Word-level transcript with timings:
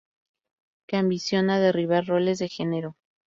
que 0.87 0.97
ambiciona 0.97 1.59
derribar 1.59 2.07
roles 2.07 2.39
de 2.39 2.49
género 2.49 2.95